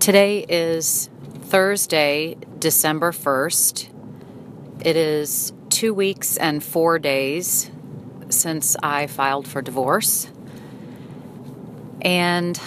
Today 0.00 0.46
is 0.48 1.10
Thursday, 1.40 2.36
December 2.60 3.10
1st. 3.10 3.88
It 4.86 4.96
is 4.96 5.52
two 5.70 5.92
weeks 5.92 6.36
and 6.36 6.62
four 6.62 7.00
days 7.00 7.68
since 8.28 8.76
I 8.80 9.08
filed 9.08 9.48
for 9.48 9.60
divorce. 9.60 10.30
And 12.00 12.58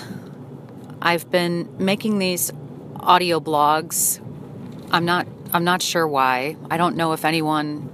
I've 1.02 1.32
been 1.32 1.74
making 1.80 2.20
these 2.20 2.52
audio 3.00 3.40
blogs. 3.40 4.20
I'm 4.92 5.06
not 5.06 5.26
I'm 5.54 5.64
not 5.64 5.82
sure 5.82 6.06
why. 6.06 6.58
I 6.70 6.76
don't 6.76 6.98
know 6.98 7.14
if 7.14 7.24
anyone 7.24 7.90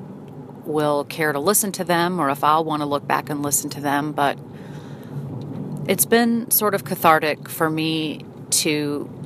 will 0.65 1.05
care 1.05 1.31
to 1.31 1.39
listen 1.39 1.71
to 1.73 1.83
them 1.83 2.19
or 2.19 2.31
if 2.31 2.43
I'll 2.43 2.65
want 2.65 2.81
to 2.81 2.87
look 2.87 3.07
back 3.07 3.29
and 3.29 3.43
listen 3.43 3.69
to 3.69 3.81
them, 3.81 4.13
but 4.13 4.37
it's 5.87 6.05
been 6.05 6.49
sort 6.49 6.73
of 6.73 6.83
cathartic 6.83 7.47
for 7.47 7.69
me 7.69 8.25
to 8.49 9.16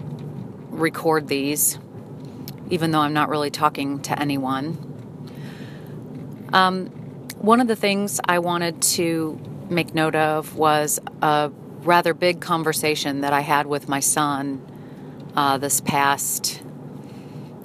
record 0.81 1.27
these, 1.27 1.79
even 2.69 2.91
though 2.91 2.99
I'm 2.99 3.13
not 3.13 3.29
really 3.29 3.51
talking 3.51 4.01
to 4.01 4.19
anyone. 4.19 4.77
Um, 6.53 6.87
one 7.37 7.61
of 7.61 7.67
the 7.67 7.75
things 7.75 8.19
I 8.25 8.39
wanted 8.39 8.81
to 8.81 9.39
make 9.69 9.95
note 9.95 10.15
of 10.15 10.55
was 10.55 10.99
a 11.21 11.51
rather 11.83 12.13
big 12.13 12.41
conversation 12.41 13.21
that 13.21 13.33
I 13.33 13.41
had 13.41 13.65
with 13.65 13.87
my 13.87 13.99
son 13.99 14.61
uh, 15.35 15.57
this 15.57 15.81
past, 15.81 16.61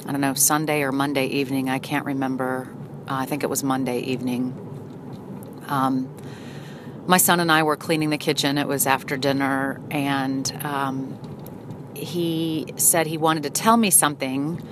I 0.07 0.13
don't 0.13 0.21
know, 0.21 0.35
Sunday 0.35 0.83
or 0.83 0.93
Monday 0.93 1.27
evening. 1.27 1.69
I 1.69 1.79
can't 1.79 2.07
remember. 2.07 2.69
Uh, 3.09 3.15
I 3.15 3.27
think 3.27 3.43
it 3.43 3.51
was 3.51 3.63
Monday 3.65 4.01
evening. 4.01 4.55
Um, 5.69 6.15
my 7.07 7.19
son 7.19 7.41
and 7.41 7.51
I 7.53 7.63
were 7.63 7.77
cleaning 7.77 8.11
the 8.11 8.19
kitchen. 8.19 8.59
It 8.59 8.67
was 8.67 8.87
after 8.87 9.17
dinner, 9.17 9.81
and 9.91 10.51
um, 10.65 11.19
he 11.97 12.67
said 12.77 13.07
he 13.07 13.19
wanted 13.19 13.43
to 13.45 13.51
tell 13.51 13.77
me 13.77 13.91
something 13.91 14.63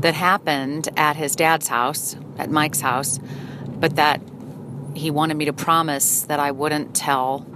that 0.00 0.14
happened 0.14 0.88
at 0.96 1.16
his 1.16 1.34
dad's 1.34 1.68
house, 1.68 2.16
at 2.38 2.50
Mike's 2.50 2.80
house, 2.80 3.18
but 3.76 3.96
that 3.96 4.20
he 4.94 5.10
wanted 5.10 5.36
me 5.36 5.46
to 5.46 5.52
promise 5.52 6.22
that 6.22 6.38
I 6.38 6.50
wouldn't 6.50 6.94
tell 6.94 7.46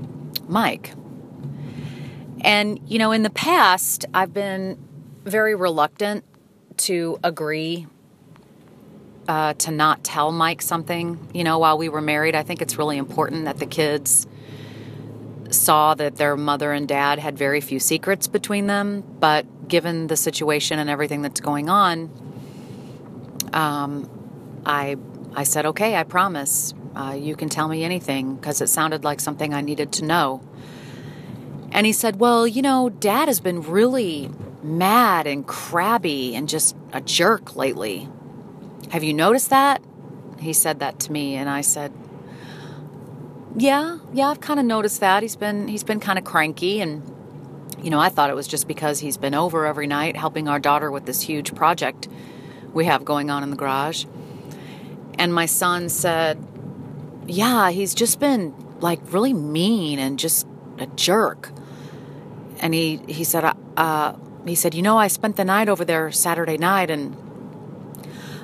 Mike. 0.49 0.93
And, 2.41 2.81
you 2.87 2.99
know, 2.99 3.13
in 3.13 3.23
the 3.23 3.31
past, 3.31 4.07
I've 4.15 4.33
been 4.33 4.79
very 5.25 5.55
reluctant 5.55 6.25
to 6.79 7.19
agree 7.23 7.87
uh, 9.29 9.55
to 9.55 9.71
not 9.71 10.03
tell 10.03 10.33
Mike 10.33 10.63
something. 10.63 11.29
You 11.35 11.45
know, 11.45 11.59
while 11.59 11.77
we 11.77 11.89
were 11.89 12.01
married, 12.01 12.35
I 12.35 12.43
think 12.43 12.63
it's 12.63 12.79
really 12.79 12.97
important 12.97 13.45
that 13.45 13.59
the 13.59 13.67
kids 13.67 14.27
saw 15.51 15.95
that 15.95 16.17
their 16.17 16.37
mother 16.37 16.73
and 16.73 16.87
dad 16.87 17.19
had 17.19 17.37
very 17.39 17.61
few 17.61 17.79
secrets 17.79 18.27
between 18.27 18.67
them. 18.67 19.03
But 19.21 19.69
given 19.69 20.07
the 20.07 20.17
situation 20.17 20.79
and 20.79 20.91
everything 20.91 21.23
that's 21.23 21.41
going 21.41 21.69
on, 21.69 22.11
um, 23.53 24.09
I 24.67 24.97
I 25.35 25.45
said, 25.45 25.67
okay, 25.67 25.97
I 25.97 26.05
promise. 26.05 26.75
Uh, 26.97 27.13
you 27.13 27.37
can 27.37 27.49
tell 27.49 27.69
me 27.69 27.85
anything 27.85 28.35
because 28.35 28.61
it 28.61 28.67
sounded 28.69 29.05
like 29.05 29.21
something 29.21 29.55
I 29.55 29.61
needed 29.61 29.93
to 29.93 30.05
know. 30.05 30.43
And 31.71 31.87
he 31.87 31.93
said, 31.93 32.19
well, 32.19 32.47
you 32.47 32.63
know, 32.63 32.89
Dad 32.89 33.29
has 33.29 33.41
been 33.41 33.63
really 33.63 34.31
mad 34.63 35.27
and 35.27 35.47
crabby 35.47 36.35
and 36.35 36.49
just 36.49 36.75
a 36.93 37.01
jerk 37.01 37.55
lately. 37.55 38.09
Have 38.91 39.05
you 39.05 39.13
noticed 39.13 39.51
that? 39.51 39.83
He 40.41 40.53
said 40.53 40.81
that 40.81 40.99
to 41.01 41.13
me, 41.13 41.35
and 41.35 41.49
I 41.49 41.61
said, 41.61 41.93
yeah, 43.59 43.99
yeah, 44.13 44.29
I've 44.29 44.41
kind 44.41 44.61
of 44.61 44.67
noticed 44.67 45.01
that. 45.01 45.23
He's 45.23 45.37
been 45.37 45.69
he's 45.69 45.85
been 45.85 46.01
kind 46.01 46.19
of 46.19 46.25
cranky 46.25 46.81
and 46.81 47.03
you 47.83 47.91
know, 47.91 48.01
I 48.01 48.09
thought 48.09 48.31
it 48.31 48.35
was 48.35 48.49
just 48.49 48.67
because 48.67 48.99
he's 49.01 49.17
been 49.17 49.35
over 49.35 49.67
every 49.67 49.87
night 49.87 50.17
helping 50.17 50.49
our 50.49 50.59
daughter 50.59 50.91
with 50.91 51.07
this 51.07 51.23
huge 51.23 51.55
project 51.55 52.09
we 52.73 52.87
have 52.87 53.05
going 53.05 53.31
on 53.31 53.43
in 53.43 53.51
the 53.51 53.57
garage. 53.57 54.05
And 55.19 55.33
my 55.33 55.47
son 55.47 55.89
said, 55.89 56.45
"Yeah, 57.27 57.71
he's 57.71 57.95
just 57.95 58.21
been 58.21 58.55
like 58.81 59.01
really 59.13 59.33
mean 59.33 59.99
and 59.99 60.19
just 60.19 60.47
a 60.79 60.87
jerk." 60.87 61.51
And 62.61 62.75
he 62.75 63.01
he 63.09 63.25
said 63.25 63.45
uh, 63.45 63.55
uh 63.77 64.17
he 64.47 64.55
said, 64.55 64.75
"You 64.75 64.83
know, 64.83 64.99
I 64.99 65.09
spent 65.09 65.37
the 65.37 65.45
night 65.45 65.69
over 65.69 65.85
there 65.85 66.11
Saturday 66.11 66.57
night 66.57 66.91
and 66.91 67.17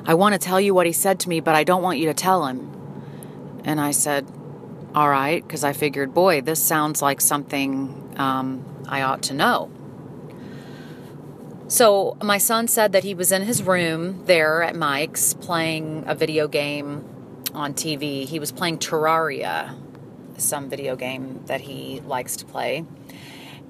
I 0.07 0.15
want 0.15 0.35
to 0.35 0.39
tell 0.39 0.61
you 0.61 0.75
what 0.75 0.87
he 0.87 0.93
said 0.93 1.19
to 1.21 1.29
me, 1.29 1.41
but 1.41 1.55
I 1.55 1.65
don't 1.65 1.83
want 1.83 1.99
you 1.99 2.07
to 2.07 2.15
tell 2.15 2.47
him." 2.47 2.71
And 3.65 3.81
I 3.81 3.93
said, 3.93 4.27
all 4.95 5.09
right, 5.09 5.43
because 5.43 5.65
I 5.65 5.73
figured, 5.73 6.15
boy, 6.15 6.41
this 6.41 6.63
sounds 6.63 7.03
like 7.03 7.21
something 7.21 8.15
um, 8.17 8.65
I 8.89 9.03
ought 9.03 9.23
to 9.25 9.35
know. 9.35 9.71
So 11.67 12.17
my 12.23 12.39
son 12.39 12.69
said 12.69 12.93
that 12.93 13.03
he 13.03 13.15
was 13.15 13.33
in 13.33 13.43
his 13.43 13.63
room 13.63 14.25
there 14.27 14.63
at 14.63 14.77
Mike's 14.77 15.35
playing 15.35 16.05
a 16.07 16.15
video 16.15 16.47
game 16.47 17.05
on 17.55 17.75
TV. 17.75 18.25
He 18.25 18.39
was 18.39 18.53
playing 18.53 18.79
Terraria, 18.79 19.75
some 20.37 20.69
video 20.69 20.95
game 20.95 21.43
that 21.47 21.63
he 21.63 22.01
likes 22.01 22.37
to 22.37 22.45
play. 22.45 22.85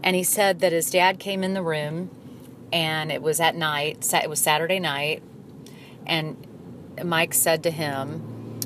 And 0.03 0.15
he 0.15 0.25
said 0.25 0.61
that 0.61 0.73
his 0.73 0.91
dad 0.91 1.19
came 1.19 1.43
in 1.43 1.55
the 1.55 1.63
room 1.63 2.11
and 2.73 3.11
it 3.11 3.23
was 3.23 3.41
at 3.41 3.55
night, 3.55 4.13
it 4.13 4.29
was 4.29 4.41
Saturday 4.41 4.81
night, 4.81 5.23
and 6.07 6.37
Mike 7.03 7.33
said 7.33 7.63
to 7.63 7.71
him, 7.71 8.61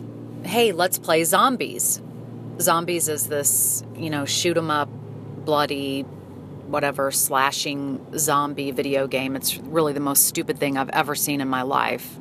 Hey, 0.44 0.72
let's 0.72 0.98
play 0.98 1.22
zombies. 1.24 2.00
Zombies 2.60 3.08
is 3.08 3.28
this, 3.28 3.84
you 3.96 4.10
know, 4.10 4.24
shoot 4.24 4.56
'em 4.56 4.70
up, 4.70 4.88
bloody, 5.44 6.02
whatever, 6.66 7.10
slashing 7.10 8.04
zombie 8.16 8.70
video 8.70 9.06
game. 9.06 9.36
It's 9.36 9.58
really 9.58 9.92
the 9.92 10.00
most 10.00 10.26
stupid 10.26 10.58
thing 10.58 10.76
I've 10.76 10.90
ever 10.90 11.14
seen 11.14 11.40
in 11.40 11.48
my 11.48 11.62
life. 11.62 12.16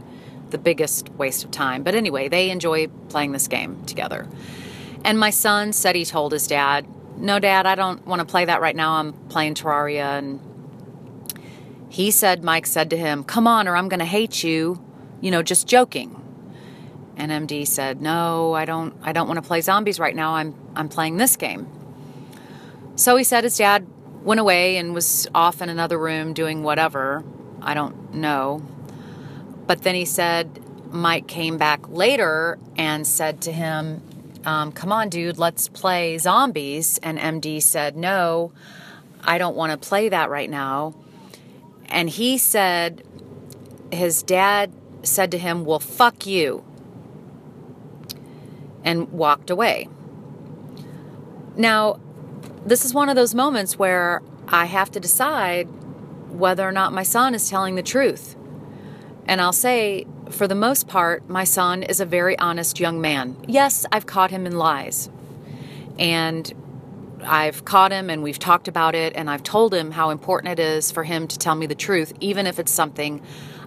The 0.50 0.58
biggest 0.58 1.10
waste 1.18 1.44
of 1.44 1.52
time. 1.52 1.84
But 1.84 1.96
anyway, 1.96 2.30
they 2.30 2.50
enjoy 2.50 2.88
playing 3.10 3.34
this 3.34 3.48
game 3.48 3.84
together. 3.86 4.28
And 5.04 5.20
my 5.20 5.30
son 5.30 5.74
said 5.74 5.96
he 5.96 6.06
told 6.06 6.32
his 6.32 6.48
dad, 6.48 6.86
No, 7.18 7.40
dad, 7.40 7.66
I 7.66 7.76
don't 7.76 8.06
want 8.06 8.20
to 8.20 8.26
play 8.26 8.46
that 8.46 8.62
right 8.62 8.76
now. 8.76 8.94
I'm 8.94 9.14
playing 9.30 9.56
Terraria. 9.56 10.20
And 10.20 10.40
he 11.90 12.12
said, 12.12 12.44
Mike 12.44 12.66
said 12.66 12.90
to 12.92 12.98
him, 12.98 13.24
Come 13.24 13.48
on, 13.48 13.68
or 13.68 13.76
I'm 13.76 13.90
going 13.90 14.00
to 14.00 14.06
hate 14.06 14.44
you, 14.44 14.80
you 15.20 15.32
know, 15.32 15.42
just 15.42 15.68
joking. 15.68 16.22
And 17.18 17.32
MD 17.32 17.68
said, 17.68 18.02
"No, 18.02 18.54
I 18.54 18.64
don't 18.66 18.94
I 19.02 19.12
don't 19.12 19.28
want 19.28 19.38
to 19.38 19.48
play 19.48 19.60
zombies 19.62 20.00
right 20.00 20.16
now. 20.16 20.36
I'm 20.36 20.56
I'm 20.76 20.88
playing 20.88 21.18
this 21.18 21.36
game." 21.36 21.68
So 22.96 23.16
he 23.16 23.24
said 23.24 23.44
his 23.44 23.58
dad 23.58 23.86
went 24.24 24.40
away 24.40 24.78
and 24.78 24.94
was 24.94 25.28
off 25.36 25.62
in 25.62 25.70
another 25.70 25.98
room 25.98 26.34
doing 26.34 26.64
whatever. 26.64 27.24
I 27.62 27.74
don't 27.74 28.14
know. 28.14 28.62
But 29.66 29.84
then 29.84 29.96
he 29.96 30.06
said 30.06 30.64
Mike 30.92 31.28
came 31.28 31.58
back 31.58 31.88
later 31.90 32.58
and 32.78 33.06
said 33.06 33.42
to 33.42 33.52
him, 33.52 34.02
um, 34.46 34.72
Come 34.72 34.92
on, 34.92 35.10
dude, 35.10 35.38
let's 35.38 35.68
play 35.68 36.18
zombies. 36.18 36.98
And 37.00 37.20
MD 37.20 37.62
said, 37.62 37.96
No, 37.96 38.52
I 39.24 39.38
don't 39.38 39.56
want 39.56 39.80
to 39.80 39.88
play 39.88 40.10
that 40.10 40.30
right 40.30 40.50
now. 40.50 40.96
And 41.86 42.10
he 42.10 42.38
said, 42.38 43.04
His 43.92 44.24
dad 44.24 44.72
said 45.04 45.32
to 45.32 45.38
him, 45.38 45.66
Well, 45.66 45.80
fuck 45.80 46.26
you 46.26 46.64
and 48.88 49.12
walked 49.12 49.50
away. 49.50 49.90
Now, 51.58 52.00
this 52.66 52.86
is 52.86 52.94
one 52.94 53.10
of 53.10 53.18
those 53.18 53.36
moments 53.36 53.78
where 53.78 54.22
I 54.48 54.64
have 54.66 54.90
to 54.92 55.00
decide 55.02 55.68
whether 56.30 56.66
or 56.66 56.72
not 56.72 56.94
my 56.94 57.04
son 57.04 57.36
is 57.36 57.50
telling 57.50 57.76
the 57.76 57.84
truth. 57.84 58.38
And 59.26 59.42
I'll 59.42 59.52
say, 59.52 60.08
for 60.30 60.48
the 60.48 60.56
most 60.56 60.88
part, 60.88 61.28
my 61.28 61.44
son 61.44 61.84
is 61.84 62.00
a 62.00 62.06
very 62.06 62.40
honest 62.40 62.80
young 62.80 63.02
man. 63.02 63.36
Yes, 63.46 63.86
I've 63.92 64.06
caught 64.06 64.32
him 64.32 64.46
in 64.46 64.58
lies. 64.58 65.10
And 66.00 66.54
I've 67.26 67.66
caught 67.66 67.92
him 67.92 68.10
and 68.10 68.24
we've 68.24 68.40
talked 68.40 68.70
about 68.70 68.96
it, 68.96 69.14
and 69.18 69.30
I've 69.30 69.44
told 69.44 69.74
him 69.74 69.92
how 69.92 70.12
important 70.12 70.58
it 70.58 70.62
is 70.64 70.94
for 70.94 71.04
him 71.04 71.28
to 71.28 71.38
tell 71.38 71.56
me 71.56 71.66
the 71.66 71.76
truth, 71.76 72.14
even 72.22 72.48
if 72.48 72.58
it's 72.58 72.72
something 72.72 73.22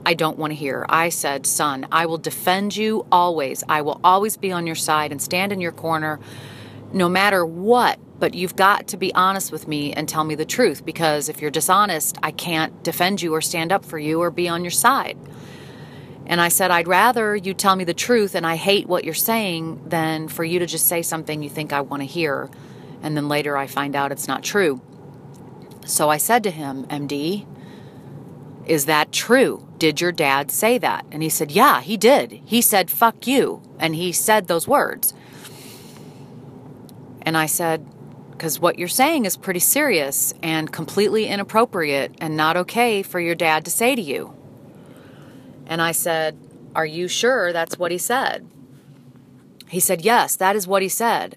I 0.04 0.14
don't 0.14 0.38
want 0.38 0.52
to 0.52 0.54
hear. 0.54 0.86
I 0.88 1.10
said, 1.10 1.46
Son, 1.46 1.86
I 1.92 2.06
will 2.06 2.18
defend 2.18 2.76
you 2.76 3.06
always. 3.12 3.62
I 3.68 3.82
will 3.82 4.00
always 4.02 4.36
be 4.36 4.52
on 4.52 4.66
your 4.66 4.76
side 4.76 5.12
and 5.12 5.20
stand 5.20 5.52
in 5.52 5.60
your 5.60 5.72
corner 5.72 6.18
no 6.92 7.08
matter 7.08 7.44
what. 7.44 7.98
But 8.18 8.34
you've 8.34 8.56
got 8.56 8.88
to 8.88 8.96
be 8.96 9.14
honest 9.14 9.50
with 9.50 9.66
me 9.66 9.92
and 9.92 10.08
tell 10.08 10.24
me 10.24 10.34
the 10.34 10.44
truth 10.44 10.84
because 10.84 11.28
if 11.28 11.40
you're 11.40 11.50
dishonest, 11.50 12.18
I 12.22 12.32
can't 12.32 12.82
defend 12.82 13.22
you 13.22 13.34
or 13.34 13.40
stand 13.40 13.72
up 13.72 13.84
for 13.84 13.98
you 13.98 14.20
or 14.20 14.30
be 14.30 14.48
on 14.48 14.62
your 14.62 14.70
side. 14.70 15.16
And 16.26 16.40
I 16.40 16.48
said, 16.48 16.70
I'd 16.70 16.86
rather 16.86 17.34
you 17.34 17.54
tell 17.54 17.76
me 17.76 17.84
the 17.84 17.94
truth 17.94 18.34
and 18.34 18.46
I 18.46 18.56
hate 18.56 18.86
what 18.86 19.04
you're 19.04 19.14
saying 19.14 19.82
than 19.88 20.28
for 20.28 20.44
you 20.44 20.58
to 20.58 20.66
just 20.66 20.86
say 20.86 21.02
something 21.02 21.42
you 21.42 21.48
think 21.48 21.72
I 21.72 21.80
want 21.80 22.02
to 22.02 22.06
hear. 22.06 22.50
And 23.02 23.16
then 23.16 23.28
later 23.28 23.56
I 23.56 23.66
find 23.66 23.96
out 23.96 24.12
it's 24.12 24.28
not 24.28 24.42
true. 24.44 24.80
So 25.86 26.10
I 26.10 26.18
said 26.18 26.44
to 26.44 26.50
him, 26.50 26.84
MD, 26.84 27.46
is 28.66 28.86
that 28.86 29.12
true? 29.12 29.66
Did 29.78 30.00
your 30.00 30.12
dad 30.12 30.50
say 30.50 30.78
that? 30.78 31.06
And 31.10 31.22
he 31.22 31.28
said, 31.28 31.50
Yeah, 31.50 31.80
he 31.80 31.96
did. 31.96 32.32
He 32.44 32.60
said, 32.60 32.90
fuck 32.90 33.26
you. 33.26 33.62
And 33.78 33.94
he 33.94 34.12
said 34.12 34.46
those 34.46 34.68
words. 34.68 35.14
And 37.22 37.36
I 37.36 37.46
said, 37.46 37.86
because 38.40 38.58
what 38.58 38.78
you're 38.78 38.88
saying 38.88 39.26
is 39.26 39.36
pretty 39.36 39.60
serious 39.60 40.32
and 40.42 40.72
completely 40.72 41.26
inappropriate 41.26 42.14
and 42.22 42.38
not 42.38 42.56
okay 42.56 43.02
for 43.02 43.20
your 43.20 43.34
dad 43.34 43.66
to 43.66 43.70
say 43.70 43.94
to 43.94 44.00
you. 44.00 44.34
And 45.66 45.82
I 45.82 45.92
said, 45.92 46.38
Are 46.74 46.86
you 46.86 47.06
sure 47.06 47.52
that's 47.52 47.78
what 47.78 47.92
he 47.92 47.98
said? 47.98 48.48
He 49.68 49.78
said, 49.78 50.02
Yes, 50.02 50.36
that 50.36 50.56
is 50.56 50.66
what 50.66 50.80
he 50.80 50.88
said. 50.88 51.36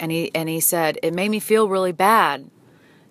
And 0.00 0.10
he, 0.10 0.30
and 0.34 0.48
he 0.48 0.58
said, 0.58 0.98
It 1.02 1.12
made 1.12 1.30
me 1.30 1.38
feel 1.38 1.68
really 1.68 1.92
bad. 1.92 2.50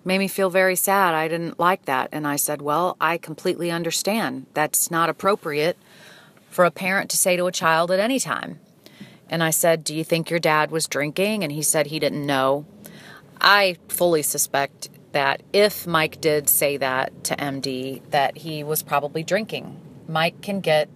Made 0.04 0.18
me 0.18 0.28
feel 0.28 0.50
very 0.50 0.76
sad. 0.76 1.14
I 1.14 1.28
didn't 1.28 1.58
like 1.58 1.84
that. 1.84 2.08
And 2.12 2.26
I 2.26 2.36
said, 2.36 2.62
Well, 2.62 2.96
I 3.00 3.18
completely 3.18 3.70
understand. 3.70 4.46
That's 4.54 4.90
not 4.90 5.08
appropriate 5.08 5.76
for 6.50 6.64
a 6.64 6.70
parent 6.70 7.10
to 7.10 7.16
say 7.16 7.36
to 7.36 7.46
a 7.46 7.52
child 7.52 7.90
at 7.90 8.00
any 8.00 8.18
time. 8.18 8.60
And 9.28 9.42
I 9.42 9.50
said, 9.50 9.84
Do 9.84 9.94
you 9.94 10.04
think 10.04 10.30
your 10.30 10.40
dad 10.40 10.70
was 10.70 10.86
drinking? 10.86 11.42
And 11.42 11.52
he 11.52 11.62
said 11.62 11.86
he 11.86 11.98
didn't 11.98 12.24
know. 12.24 12.66
I 13.40 13.76
fully 13.88 14.22
suspect 14.22 14.88
that 15.12 15.42
if 15.52 15.86
Mike 15.86 16.20
did 16.20 16.48
say 16.48 16.76
that 16.76 17.24
to 17.24 17.36
MD, 17.36 18.02
that 18.10 18.38
he 18.38 18.62
was 18.64 18.82
probably 18.82 19.22
drinking. 19.22 19.80
Mike 20.08 20.40
can 20.42 20.60
get 20.60 20.88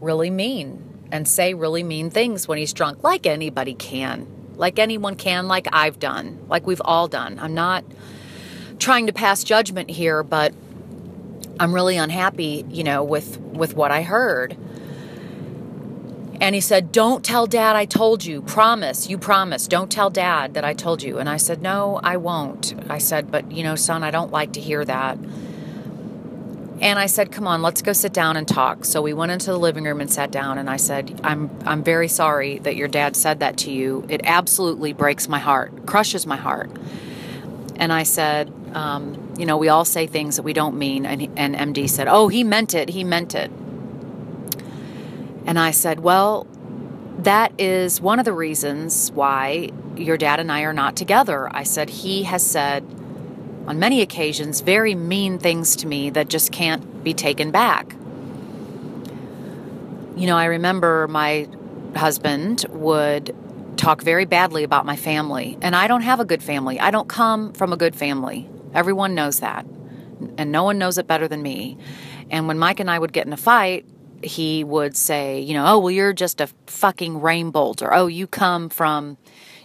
really 0.00 0.30
mean 0.30 1.06
and 1.10 1.28
say 1.28 1.54
really 1.54 1.82
mean 1.82 2.10
things 2.10 2.48
when 2.48 2.58
he's 2.58 2.72
drunk, 2.72 3.02
like 3.02 3.26
anybody 3.26 3.74
can, 3.74 4.26
like 4.56 4.78
anyone 4.78 5.16
can, 5.16 5.48
like 5.48 5.68
I've 5.72 5.98
done, 5.98 6.44
like 6.48 6.66
we've 6.66 6.82
all 6.84 7.08
done. 7.08 7.38
I'm 7.38 7.54
not 7.54 7.84
trying 8.82 9.06
to 9.06 9.12
pass 9.12 9.44
judgment 9.44 9.88
here, 9.88 10.22
but 10.22 10.52
I'm 11.58 11.72
really 11.72 11.96
unhappy, 11.96 12.64
you 12.68 12.84
know, 12.84 13.04
with 13.04 13.38
with 13.38 13.74
what 13.74 13.90
I 13.90 14.02
heard. 14.02 14.56
And 16.40 16.56
he 16.56 16.60
said, 16.60 16.90
Don't 16.90 17.24
tell 17.24 17.46
dad 17.46 17.76
I 17.76 17.84
told 17.84 18.24
you. 18.24 18.42
Promise, 18.42 19.08
you 19.08 19.16
promise. 19.16 19.68
Don't 19.68 19.90
tell 19.90 20.10
dad 20.10 20.54
that 20.54 20.64
I 20.64 20.74
told 20.74 21.00
you. 21.02 21.18
And 21.18 21.28
I 21.28 21.36
said, 21.36 21.62
No, 21.62 22.00
I 22.02 22.16
won't. 22.16 22.74
I 22.90 22.98
said, 22.98 23.30
But, 23.30 23.52
you 23.52 23.62
know, 23.62 23.76
son, 23.76 24.02
I 24.02 24.10
don't 24.10 24.32
like 24.32 24.52
to 24.54 24.60
hear 24.60 24.84
that. 24.84 25.16
And 26.80 26.98
I 26.98 27.06
said, 27.06 27.30
"Come 27.30 27.46
on, 27.46 27.62
let's 27.62 27.80
go 27.80 27.92
sit 27.92 28.12
down 28.12 28.36
and 28.36 28.48
talk." 28.48 28.84
So 28.84 29.00
we 29.00 29.12
went 29.12 29.30
into 29.30 29.52
the 29.52 29.56
living 29.56 29.84
room 29.84 30.00
and 30.00 30.10
sat 30.12 30.32
down 30.32 30.58
and 30.58 30.68
I 30.68 30.78
said, 30.78 31.20
"I'm 31.22 31.48
I'm 31.64 31.84
very 31.84 32.08
sorry 32.08 32.58
that 32.58 32.74
your 32.74 32.88
dad 32.88 33.14
said 33.14 33.38
that 33.38 33.56
to 33.58 33.70
you. 33.70 34.04
It 34.08 34.22
absolutely 34.24 34.92
breaks 34.92 35.28
my 35.28 35.38
heart, 35.38 35.86
crushes 35.86 36.26
my 36.26 36.36
heart." 36.36 36.72
And 37.76 37.92
I 37.92 38.02
said, 38.02 38.52
um, 38.74 39.34
"You 39.38 39.46
know, 39.46 39.56
we 39.56 39.68
all 39.68 39.84
say 39.84 40.06
things 40.06 40.36
that 40.36 40.42
we 40.42 40.52
don't 40.52 40.76
mean." 40.76 41.06
And, 41.06 41.28
and 41.36 41.54
MD 41.54 41.88
said, 41.88 42.08
"Oh, 42.08 42.28
he 42.28 42.44
meant 42.44 42.74
it. 42.74 42.90
He 42.90 43.04
meant 43.04 43.34
it." 43.34 43.50
And 45.46 45.58
I 45.58 45.70
said, 45.70 46.00
Well, 46.00 46.46
that 47.18 47.52
is 47.58 48.00
one 48.00 48.18
of 48.18 48.24
the 48.24 48.32
reasons 48.32 49.10
why 49.12 49.70
your 49.96 50.16
dad 50.16 50.40
and 50.40 50.50
I 50.50 50.62
are 50.62 50.72
not 50.72 50.96
together. 50.96 51.54
I 51.54 51.64
said, 51.64 51.90
He 51.90 52.22
has 52.24 52.44
said 52.44 52.84
on 53.66 53.78
many 53.78 54.00
occasions 54.00 54.60
very 54.60 54.94
mean 54.94 55.38
things 55.38 55.76
to 55.76 55.86
me 55.86 56.10
that 56.10 56.28
just 56.28 56.52
can't 56.52 57.04
be 57.04 57.14
taken 57.14 57.50
back. 57.50 57.94
You 60.16 60.26
know, 60.26 60.36
I 60.36 60.46
remember 60.46 61.08
my 61.08 61.48
husband 61.96 62.64
would 62.70 63.34
talk 63.76 64.02
very 64.02 64.24
badly 64.24 64.62
about 64.62 64.86
my 64.86 64.96
family, 64.96 65.58
and 65.60 65.74
I 65.74 65.88
don't 65.88 66.02
have 66.02 66.20
a 66.20 66.24
good 66.24 66.42
family. 66.42 66.78
I 66.78 66.90
don't 66.90 67.08
come 67.08 67.52
from 67.52 67.72
a 67.72 67.76
good 67.76 67.96
family. 67.96 68.48
Everyone 68.74 69.14
knows 69.14 69.40
that, 69.40 69.66
and 70.38 70.50
no 70.52 70.64
one 70.64 70.78
knows 70.78 70.98
it 70.98 71.06
better 71.06 71.28
than 71.28 71.42
me. 71.42 71.78
And 72.30 72.48
when 72.48 72.58
Mike 72.58 72.80
and 72.80 72.90
I 72.90 72.98
would 72.98 73.12
get 73.12 73.26
in 73.26 73.32
a 73.32 73.36
fight, 73.36 73.84
he 74.22 74.64
would 74.64 74.96
say, 74.96 75.40
you 75.40 75.54
know, 75.54 75.64
oh, 75.66 75.78
well, 75.78 75.90
you're 75.90 76.12
just 76.12 76.40
a 76.40 76.48
fucking 76.66 77.20
rainbow, 77.20 77.74
or 77.82 77.94
oh, 77.94 78.06
you 78.06 78.26
come 78.26 78.68
from, 78.68 79.18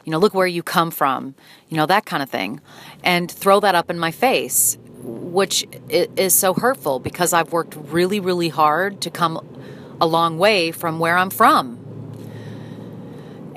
you 0.03 0.11
know, 0.11 0.17
look 0.17 0.33
where 0.33 0.47
you 0.47 0.63
come 0.63 0.91
from, 0.91 1.35
you 1.69 1.77
know, 1.77 1.85
that 1.85 2.05
kind 2.05 2.23
of 2.23 2.29
thing, 2.29 2.59
and 3.03 3.31
throw 3.31 3.59
that 3.59 3.75
up 3.75 3.89
in 3.89 3.99
my 3.99 4.11
face, 4.11 4.77
which 5.03 5.65
is 5.89 6.33
so 6.33 6.53
hurtful 6.53 6.99
because 6.99 7.33
I've 7.33 7.51
worked 7.51 7.75
really, 7.75 8.19
really 8.19 8.49
hard 8.49 8.99
to 9.01 9.11
come 9.11 9.45
a 10.01 10.07
long 10.07 10.37
way 10.37 10.71
from 10.71 10.99
where 10.99 11.17
I'm 11.17 11.29
from. 11.29 11.86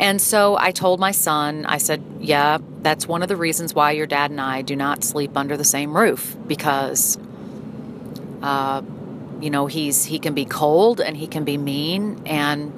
And 0.00 0.20
so 0.20 0.56
I 0.58 0.72
told 0.72 0.98
my 0.98 1.12
son, 1.12 1.64
I 1.66 1.78
said, 1.78 2.02
yeah, 2.18 2.58
that's 2.82 3.06
one 3.06 3.22
of 3.22 3.28
the 3.28 3.36
reasons 3.36 3.74
why 3.74 3.92
your 3.92 4.06
dad 4.06 4.32
and 4.32 4.40
I 4.40 4.62
do 4.62 4.74
not 4.74 5.04
sleep 5.04 5.36
under 5.36 5.56
the 5.56 5.64
same 5.64 5.96
roof 5.96 6.36
because. 6.48 7.18
Uh, 8.42 8.82
you 9.40 9.50
know 9.50 9.66
he's 9.66 10.04
he 10.04 10.18
can 10.18 10.34
be 10.34 10.44
cold 10.44 11.00
and 11.00 11.16
he 11.16 11.26
can 11.26 11.44
be 11.44 11.56
mean. 11.56 12.20
And 12.26 12.72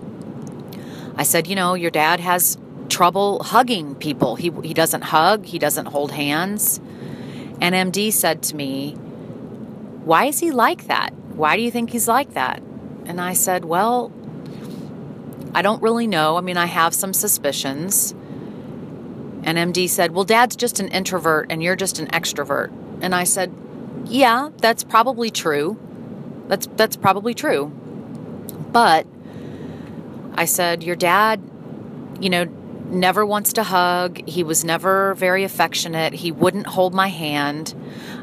i 1.17 1.23
said 1.23 1.47
you 1.47 1.55
know 1.55 1.75
your 1.75 1.91
dad 1.91 2.21
has 2.21 2.57
trouble 2.89 3.43
hugging 3.43 3.95
people. 3.95 4.37
He, 4.37 4.51
he 4.63 4.75
doesn't 4.75 5.03
hug 5.03 5.45
he 5.45 5.59
doesn't 5.59 5.87
hold 5.87 6.13
hands. 6.13 6.79
And 7.61 7.75
md 7.75 8.13
said 8.13 8.43
to 8.45 8.57
me 8.57 8.93
why 10.05 10.27
is 10.27 10.41
he 10.41 10.51
like 10.51 10.87
that? 10.87 11.13
Why 11.35 11.57
do 11.57 11.63
you 11.63 11.71
think 11.71 11.91
he's 11.91 12.09
like 12.09 12.35
that? 12.35 12.63
And 13.07 13.21
i 13.21 13.33
said 13.33 13.65
well 13.65 14.13
i 15.55 15.63
don't 15.63 15.83
really 15.83 16.07
know 16.07 16.37
i 16.37 16.41
mean 16.41 16.57
i 16.57 16.67
have 16.67 16.95
some 16.95 17.13
suspicions 17.13 18.13
and 19.45 19.59
md 19.59 19.89
said 19.89 20.13
well 20.13 20.25
dad's 20.25 20.57
just 20.57 20.81
an 20.81 20.89
introvert 20.89 21.47
and 21.51 21.63
you're 21.63 21.77
just 21.77 21.99
an 21.99 22.07
extrovert 22.09 22.71
and 23.01 23.15
i 23.15 23.25
said 23.25 23.53
yeah 24.07 24.51
that's 24.59 24.85
probably 24.85 25.31
true 25.31 25.79
that's 26.53 26.69
that's 26.77 26.97
probably 26.97 27.33
true. 27.33 27.69
But 28.73 29.07
I 30.35 30.45
said, 30.45 30.83
Your 30.83 30.97
dad, 30.97 31.41
you 32.21 32.29
know, 32.29 32.45
never 32.45 33.25
wants 33.25 33.55
to 33.55 33.63
hug. 33.63 34.29
He 34.29 34.43
was 34.43 34.63
never 34.63 35.15
very 35.15 35.45
affectionate. 35.45 36.13
He 36.13 36.31
wouldn't 36.31 36.67
hold 36.67 36.93
my 36.93 37.09
hand. 37.09 37.75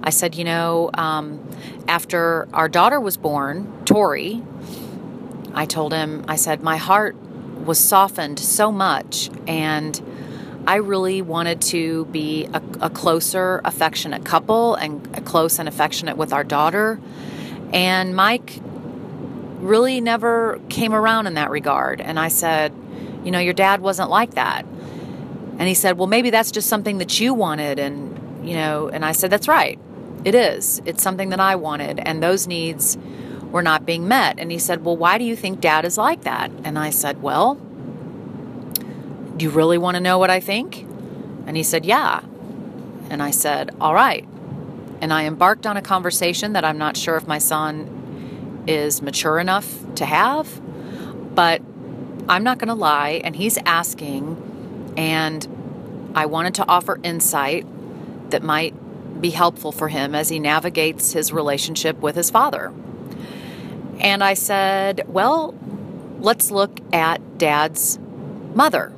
I 0.04 0.12
said, 0.12 0.36
You 0.36 0.44
know, 0.44 0.92
um, 0.94 1.44
after 1.88 2.48
our 2.54 2.70
daughter 2.70 3.00
was 3.00 3.18
born, 3.18 3.84
Tori, 3.86 4.44
I 5.54 5.66
told 5.66 5.94
him, 5.94 6.25
I 6.28 6.36
said, 6.36 6.62
My 6.62 6.78
heart 6.78 7.16
was 7.66 7.80
softened 7.80 8.40
so 8.40 8.72
much. 8.72 9.30
And 9.48 10.01
I 10.68 10.75
really 10.75 11.22
wanted 11.22 11.62
to 11.63 12.06
be 12.06 12.46
a, 12.46 12.62
a 12.81 12.90
closer, 12.90 13.62
affectionate 13.66 14.25
couple 14.25 14.75
and 14.75 15.25
close 15.25 15.60
and 15.60 15.68
affectionate 15.68 16.18
with 16.18 16.34
our 16.34 16.44
daughter. 16.44 17.00
And 17.74 18.16
Mike 18.16 18.60
really 19.60 20.01
never 20.01 20.60
came 20.69 20.94
around 20.94 21.28
in 21.28 21.36
that 21.36 21.50
regard. 21.50 22.01
And 22.01 22.19
I 22.19 22.28
said, 22.30 22.74
You 23.24 23.31
know, 23.31 23.40
your 23.40 23.54
dad 23.54 23.81
wasn't 23.81 24.10
like 24.10 24.36
that. 24.36 24.66
And 24.66 25.68
he 25.68 25.74
said, 25.74 25.98
Well, 25.98 26.07
maybe 26.07 26.30
that's 26.30 26.51
just 26.51 26.69
something 26.69 27.00
that 27.00 27.19
you 27.19 27.34
wanted. 27.34 27.80
And, 27.80 28.48
you 28.48 28.56
know, 28.56 28.88
and 28.90 29.04
I 29.04 29.12
said, 29.12 29.30
That's 29.30 29.48
right. 29.48 29.80
It 30.25 30.36
is. 30.36 30.81
It's 30.86 31.01
something 31.01 31.30
that 31.30 31.40
I 31.40 31.56
wanted. 31.56 32.00
And 32.00 32.22
those 32.22 32.48
needs 32.48 32.98
were 33.51 33.62
not 33.62 33.86
being 33.86 34.08
met. 34.08 34.39
And 34.39 34.51
he 34.51 34.60
said, 34.60 34.84
Well, 34.86 34.98
why 34.98 35.18
do 35.18 35.24
you 35.24 35.36
think 35.36 35.62
dad 35.62 35.86
is 35.86 35.98
like 35.98 36.22
that? 36.22 36.51
And 36.63 36.77
I 36.77 36.89
said, 36.89 37.22
Well, 37.22 37.56
do 39.38 39.46
you 39.46 39.51
really 39.51 39.77
want 39.77 39.96
to 39.96 40.01
know 40.01 40.18
what 40.18 40.29
I 40.29 40.39
think? 40.39 40.86
And 41.48 41.56
he 41.56 41.63
said, 41.63 41.86
Yeah. 41.86 42.22
And 43.10 43.24
I 43.24 43.32
said, 43.32 43.75
All 43.79 43.94
right 43.94 44.27
and 45.01 45.13
I 45.13 45.25
embarked 45.25 45.65
on 45.65 45.77
a 45.77 45.82
conversation 45.82 46.53
that 46.53 46.65
I'm 46.65 46.77
not 46.77 46.98
sure 46.98 47.15
if 47.15 47.27
my 47.27 47.38
son 47.38 48.63
is 48.68 49.01
mature 49.01 49.39
enough 49.39 49.68
to 49.96 50.06
have, 50.06 50.62
but 51.36 51.62
I'm 52.27 52.44
not 52.44 52.60
going 52.60 52.68
to 52.68 52.74
lie. 52.74 53.22
And 53.24 53.36
he's 53.36 53.58
asking, 53.65 54.94
and 54.98 56.12
I 56.15 56.25
wanted 56.25 56.56
to 56.56 56.68
offer 56.68 57.00
insight 57.03 57.65
that 58.32 58.44
might 58.44 58.75
be 59.22 59.32
helpful 59.32 59.72
for 59.72 59.88
him 59.88 60.13
as 60.15 60.29
he 60.29 60.39
navigates 60.39 61.13
his 61.13 61.32
relationship 61.32 62.00
with 62.00 62.15
his 62.15 62.29
father. 62.29 62.74
And 64.00 64.24
I 64.24 64.34
said, 64.34 65.03
Well, 65.08 65.53
let's 66.20 66.51
look 66.51 66.79
at 66.94 67.38
dad's 67.38 68.00
mother, 68.53 68.94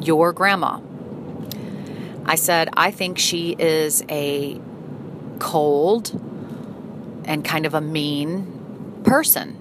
your 0.00 0.32
grandma. 0.32 0.80
I 2.24 2.34
said, 2.34 2.68
I 2.76 2.90
think 2.90 3.18
she 3.18 3.56
is 3.58 4.04
a 4.10 4.60
cold 5.38 6.10
and 7.24 7.44
kind 7.44 7.64
of 7.64 7.74
a 7.74 7.80
mean 7.80 9.00
person. 9.04 9.54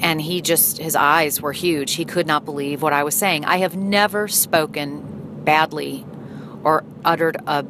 And 0.00 0.20
he 0.20 0.40
just, 0.40 0.78
his 0.78 0.96
eyes 0.96 1.40
were 1.40 1.52
huge. 1.52 1.94
He 1.94 2.04
could 2.04 2.26
not 2.26 2.44
believe 2.44 2.82
what 2.82 2.92
I 2.92 3.04
was 3.04 3.14
saying. 3.14 3.44
I 3.44 3.58
have 3.58 3.76
never 3.76 4.28
spoken 4.28 5.42
badly 5.44 6.06
or 6.62 6.84
uttered 7.04 7.36
a, 7.46 7.64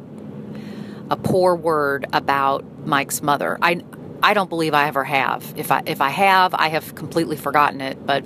a 1.09 1.17
poor 1.17 1.55
word 1.55 2.05
about 2.13 2.63
Mike's 2.85 3.21
mother. 3.21 3.57
I, 3.61 3.81
I 4.25 4.33
don't 4.33 4.49
believe 4.49 4.73
I 4.73 4.87
ever 4.87 5.03
have. 5.03 5.53
If 5.55 5.71
I, 5.71 5.83
if 5.85 6.01
I 6.01 6.09
have, 6.09 6.55
I 6.55 6.69
have 6.69 6.95
completely 6.95 7.37
forgotten 7.37 7.79
it, 7.79 8.03
but 8.07 8.25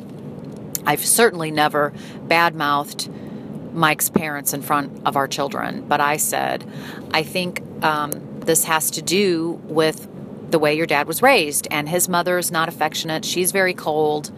I've 0.85 1.03
certainly 1.03 1.51
never 1.51 1.91
badmouthed 2.25 3.73
Mike's 3.73 4.09
parents 4.09 4.53
in 4.53 4.61
front 4.61 5.05
of 5.05 5.17
our 5.17 5.27
children. 5.27 5.85
But 5.89 5.99
I 5.99 6.15
said, 6.15 6.65
I 7.13 7.23
think 7.23 7.61
um, 7.83 8.11
this 8.39 8.63
has 8.63 8.91
to 8.91 9.01
do 9.01 9.59
with 9.65 10.07
the 10.49 10.57
way 10.57 10.73
your 10.73 10.85
dad 10.85 11.05
was 11.05 11.21
raised. 11.21 11.67
And 11.69 11.89
his 11.89 12.07
mother 12.07 12.37
is 12.37 12.49
not 12.49 12.69
affectionate, 12.69 13.25
she's 13.25 13.51
very 13.51 13.73
cold. 13.73 14.31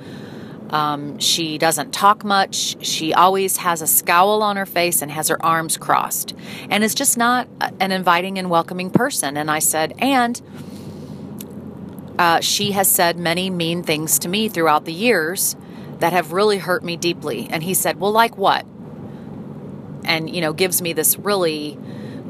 Um, 0.71 1.19
she 1.19 1.59
doesn't 1.59 1.91
talk 1.91 2.23
much. 2.23 2.83
She 2.83 3.13
always 3.13 3.57
has 3.57 3.83
a 3.83 3.87
scowl 3.87 4.41
on 4.41 4.55
her 4.55 4.65
face 4.65 5.03
and 5.03 5.11
has 5.11 5.27
her 5.27 5.45
arms 5.45 5.77
crossed, 5.77 6.33
and 6.71 6.83
is 6.83 6.95
just 6.95 7.19
not 7.19 7.47
an 7.79 7.91
inviting 7.91 8.39
and 8.39 8.49
welcoming 8.49 8.89
person. 8.89 9.37
And 9.37 9.51
I 9.51 9.59
said, 9.59 9.93
and 9.99 10.41
uh, 12.21 12.39
she 12.39 12.73
has 12.73 12.87
said 12.87 13.17
many 13.17 13.49
mean 13.49 13.81
things 13.81 14.19
to 14.19 14.29
me 14.29 14.47
throughout 14.47 14.85
the 14.85 14.93
years 14.93 15.55
that 15.97 16.13
have 16.13 16.33
really 16.33 16.59
hurt 16.59 16.83
me 16.83 16.95
deeply. 16.95 17.47
And 17.49 17.63
he 17.63 17.73
said, 17.73 17.99
well, 17.99 18.11
like 18.11 18.37
what? 18.37 18.63
And 20.03 20.29
you 20.29 20.39
know, 20.39 20.53
gives 20.53 20.83
me 20.83 20.93
this 20.93 21.17
really 21.17 21.79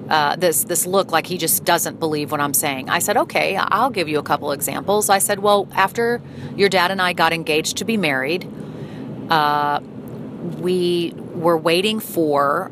uh, 0.08 0.38
this 0.38 0.64
this 0.64 0.86
look 0.86 1.12
like 1.12 1.28
he 1.28 1.38
just 1.38 1.66
doesn't 1.66 2.00
believe 2.00 2.32
what 2.32 2.40
I'm 2.40 2.54
saying. 2.54 2.90
I 2.90 3.00
said, 3.00 3.18
okay, 3.18 3.58
I'll 3.58 3.90
give 3.90 4.08
you 4.08 4.18
a 4.18 4.24
couple 4.24 4.54
examples. 4.54 5.10
I 5.10 5.20
said, 5.20 5.40
well, 5.40 5.68
after 5.74 6.22
your 6.56 6.70
dad 6.70 6.90
and 6.92 7.02
I 7.02 7.12
got 7.12 7.34
engaged 7.34 7.76
to 7.78 7.86
be 7.86 7.98
married, 7.98 8.50
uh, 9.30 9.82
we 10.60 11.14
were 11.34 11.58
waiting 11.58 12.00
for 12.00 12.72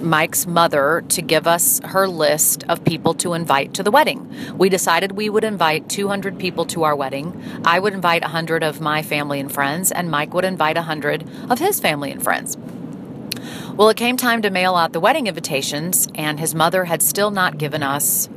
Mike's 0.00 0.46
mother 0.46 1.02
to 1.08 1.22
give 1.22 1.46
us 1.46 1.80
her 1.84 2.06
list 2.06 2.64
of 2.68 2.84
people 2.84 3.14
to 3.14 3.32
invite 3.32 3.74
to 3.74 3.82
the 3.82 3.90
wedding. 3.90 4.32
We 4.56 4.68
decided 4.68 5.12
we 5.12 5.30
would 5.30 5.44
invite 5.44 5.88
200 5.88 6.38
people 6.38 6.66
to 6.66 6.84
our 6.84 6.94
wedding. 6.94 7.42
I 7.64 7.78
would 7.78 7.94
invite 7.94 8.22
100 8.22 8.62
of 8.62 8.80
my 8.80 9.02
family 9.02 9.40
and 9.40 9.50
friends, 9.50 9.90
and 9.90 10.10
Mike 10.10 10.34
would 10.34 10.44
invite 10.44 10.76
100 10.76 11.28
of 11.50 11.58
his 11.58 11.80
family 11.80 12.10
and 12.10 12.22
friends. 12.22 12.56
Well, 13.74 13.88
it 13.88 13.96
came 13.96 14.16
time 14.16 14.42
to 14.42 14.50
mail 14.50 14.74
out 14.74 14.92
the 14.92 15.00
wedding 15.00 15.26
invitations, 15.26 16.08
and 16.14 16.40
his 16.40 16.54
mother 16.54 16.84
had 16.84 17.02
still 17.02 17.30
not 17.30 17.58
given 17.58 17.82
us 17.82 18.28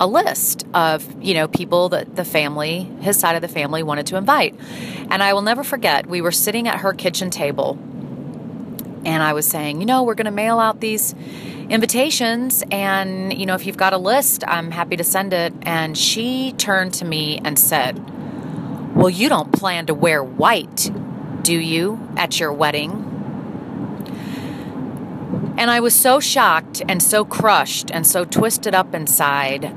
a 0.00 0.06
list 0.06 0.66
of 0.74 1.22
you 1.22 1.34
know 1.34 1.46
people 1.46 1.90
that 1.90 2.16
the 2.16 2.24
family 2.24 2.90
his 3.00 3.16
side 3.16 3.36
of 3.36 3.42
the 3.42 3.46
family 3.46 3.82
wanted 3.82 4.06
to 4.06 4.16
invite 4.16 4.54
and 5.10 5.22
i 5.22 5.32
will 5.32 5.42
never 5.42 5.62
forget 5.62 6.06
we 6.06 6.20
were 6.20 6.32
sitting 6.32 6.66
at 6.66 6.80
her 6.80 6.92
kitchen 6.92 7.30
table 7.30 7.78
and 9.04 9.22
i 9.22 9.32
was 9.32 9.46
saying 9.46 9.80
you 9.80 9.86
know 9.86 10.02
we're 10.02 10.14
going 10.14 10.24
to 10.24 10.30
mail 10.30 10.58
out 10.58 10.80
these 10.80 11.14
invitations 11.68 12.62
and 12.70 13.32
you 13.32 13.46
know 13.46 13.54
if 13.54 13.66
you've 13.66 13.76
got 13.76 13.92
a 13.92 13.98
list 13.98 14.44
i'm 14.46 14.70
happy 14.70 14.96
to 14.96 15.04
send 15.04 15.32
it 15.32 15.52
and 15.62 15.96
she 15.96 16.52
turned 16.52 16.92
to 16.92 17.04
me 17.04 17.40
and 17.44 17.58
said 17.58 17.98
well 18.94 19.10
you 19.10 19.28
don't 19.28 19.52
plan 19.52 19.86
to 19.86 19.94
wear 19.94 20.22
white 20.22 20.90
do 21.42 21.58
you 21.58 22.08
at 22.16 22.38
your 22.38 22.52
wedding 22.52 23.08
and 25.56 25.70
I 25.70 25.80
was 25.80 25.94
so 25.94 26.18
shocked 26.18 26.82
and 26.88 27.02
so 27.02 27.24
crushed 27.24 27.90
and 27.90 28.06
so 28.06 28.24
twisted 28.24 28.74
up 28.74 28.94
inside 28.94 29.72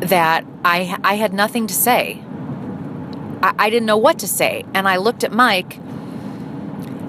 that 0.00 0.44
I, 0.64 0.98
I 1.02 1.14
had 1.14 1.32
nothing 1.32 1.66
to 1.68 1.74
say. 1.74 2.22
I, 3.42 3.54
I 3.58 3.70
didn't 3.70 3.86
know 3.86 3.96
what 3.96 4.18
to 4.18 4.28
say. 4.28 4.64
And 4.74 4.88
I 4.88 4.96
looked 4.96 5.24
at 5.24 5.32
Mike 5.32 5.78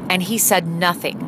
and 0.10 0.24
he 0.24 0.38
said 0.38 0.68
nothing. 0.68 1.27